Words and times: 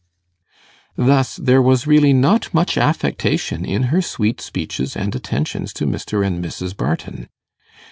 Thus 0.97 1.35
there 1.35 1.61
was 1.61 1.85
really 1.85 2.11
not 2.11 2.51
much 2.55 2.75
affectation 2.75 3.63
in 3.63 3.83
her 3.93 4.01
sweet 4.01 4.41
speeches 4.41 4.95
and 4.97 5.13
attentions 5.15 5.71
to 5.73 5.85
Mr. 5.85 6.25
and 6.25 6.43
Mrs. 6.43 6.75
Barton. 6.75 7.29